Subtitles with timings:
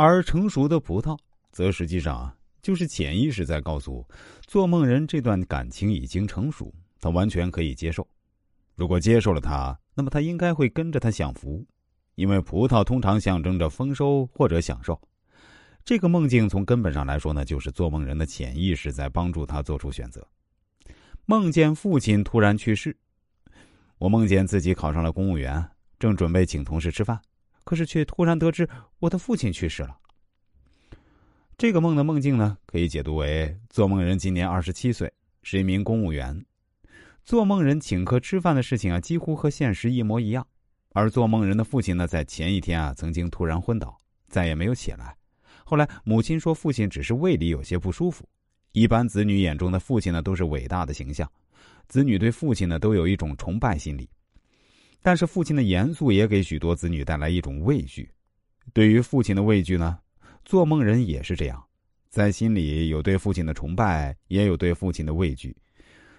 [0.00, 1.18] 而成熟的葡萄，
[1.50, 4.06] 则实际上就是潜意识在告诉
[4.46, 8.06] 做梦人，这段感情已经成熟，他完全可以接受。
[8.76, 11.66] 如果接受了他，那么他应该会跟着他享福，
[12.14, 14.96] 因为葡萄通常象征着丰收或者享受。
[15.84, 20.24] 这个梦境从根本上来说呢，就是做梦人的潜意识在帮助他做出选择。
[21.26, 22.96] 梦见父亲突然去世，
[23.98, 25.68] 我梦见自己考上了公务员，
[25.98, 27.20] 正准备请同事吃饭。
[27.68, 28.66] 可是却突然得知
[28.98, 29.94] 我的父亲去世了。
[31.58, 36.42] 这个梦的梦境呢，可以解读为做梦人今年二十七岁，是一名公务员。
[37.26, 40.46] 做梦人请客吃饭的事情啊，几乎和现实一模一样。
[40.94, 43.94] 而做梦人的父亲呢，在前一天啊，曾经突然昏倒，
[44.28, 45.14] 再也没有起来。
[45.62, 48.26] 后来母亲说，父亲只是胃里有些不舒服。
[48.72, 51.30] 一般子女眼中的父亲呢，都是伟大的形象，
[51.86, 54.08] 子女对父亲呢，都有一种崇拜心理。
[55.02, 58.10] 但是父亲的严肃也给许多子女带来一种畏惧。
[58.72, 59.98] 对于父亲的畏惧呢，
[60.44, 61.62] 做梦人也是这样，
[62.10, 65.56] 在心里有对父亲的崇拜，也有对父亲的畏惧。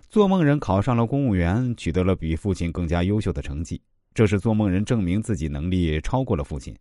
[0.10, 3.80] 做梦人考上了公务员，取得了比父亲更加优秀的成绩，
[4.14, 6.76] 这是做梦人证明自己能力超过了父亲。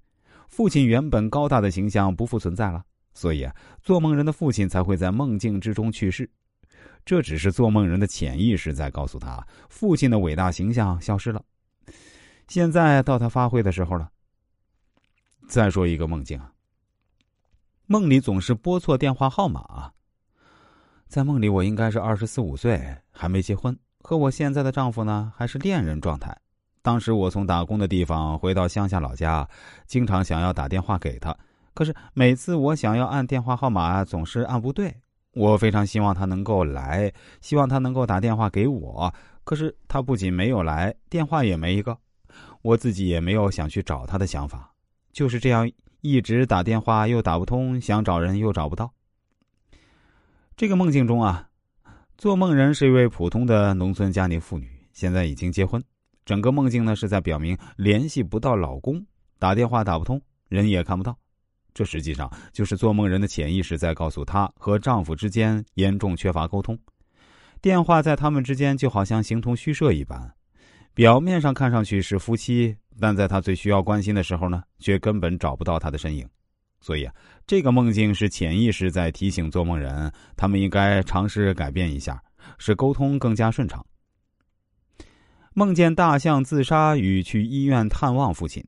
[0.48, 6.30] 父亲原本高大的形象不复存在了，所以啊，做梦人的父亲才会在梦境之中去世。
[7.04, 11.44] 这只是做梦人的潜意识在告诉他，父亲的伟大形象消失了。
[12.48, 14.10] 现在到他发挥的时候了。
[15.46, 16.52] 再说一个梦境啊，
[17.86, 19.92] 梦里总是拨错电话号码。
[21.06, 26.36] 在梦里，我应该是二十四五岁，还没结婚，和我现在的丈夫呢还是恋人状态。
[26.82, 29.48] 当时我从打工的地方回到乡下老家，
[29.86, 31.34] 经常想要打电话给他，
[31.74, 34.94] 可是每次我想要按电话号码，总是按不对。
[35.32, 39.12] 我非常希望他能够来，希望他能够打电话给我，
[39.44, 41.96] 可是他不仅没有来，电话也没一个。
[42.62, 44.72] 我自己也没有想去找他的想法，
[45.12, 45.70] 就是这样
[46.00, 48.92] 一直打电话又打不通，想找人又找不到。
[50.56, 51.48] 这个梦境中啊，
[52.16, 55.82] 做梦人是一位普通的农村家庭妇女，现在已经结婚。
[56.24, 59.02] 整个梦境呢是在表明联系不到老公，
[59.38, 61.16] 打电话打不通，人也看不到。
[61.72, 66.76] 这实际上就是做梦人的潜意识在告诉她和丈夫之间严重缺乏沟通，
[67.60, 70.34] 电话在他们之间就好像形同虚设一般。
[70.98, 76.28] 表面上看上去是夫妻，但在他最需要关心的时候呢，却根本找不到他的身影。
[76.80, 77.14] 所以啊，
[77.46, 82.20] 这个梦境是潜意识在提醒做梦人，他们应该尝试改变一下，
[82.58, 83.86] 使沟通更加顺畅。
[85.54, 88.60] 梦见大象自杀与去医院探望父亲。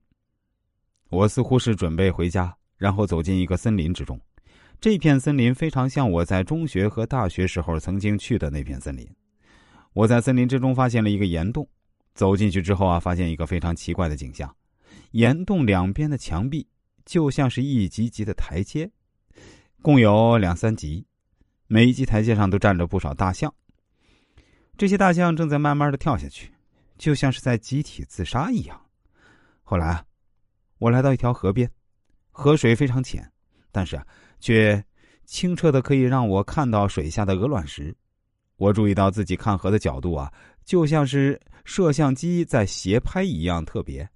[1.08, 4.16] 我似乎是准备回家，然后走进一个森林之中。
[4.80, 9.04] 这片森林非常像我在中学和大学时候曾经去的那片森林。
[9.94, 11.68] 我在森林之中发现了一个岩洞。
[12.14, 14.54] 走进去之后啊，发现一个非常奇怪的景象：
[15.12, 16.66] 岩洞两边的墙壁
[17.04, 18.90] 就像是一级级的台阶，
[19.82, 21.06] 共有两三级，
[21.66, 23.52] 每一级台阶上都站着不少大象。
[24.76, 26.52] 这些大象正在慢慢的跳下去，
[26.98, 28.80] 就像是在集体自杀一样。
[29.62, 30.04] 后来啊，
[30.78, 31.70] 我来到一条河边，
[32.30, 33.30] 河水非常浅，
[33.70, 34.06] 但是啊，
[34.40, 34.82] 却
[35.24, 37.96] 清澈的可以让我看到水下的鹅卵石。
[38.56, 40.32] 我注意到自己看河的角度啊，
[40.70, 44.08] 就像是摄像机在斜拍一样特别。